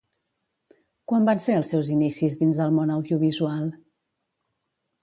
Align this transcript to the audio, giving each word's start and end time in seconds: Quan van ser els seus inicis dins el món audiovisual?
Quan 1.11 1.27
van 1.29 1.43
ser 1.43 1.57
els 1.57 1.69
seus 1.75 1.91
inicis 1.97 2.39
dins 2.41 2.63
el 2.67 2.75
món 2.79 2.95
audiovisual? 2.95 3.71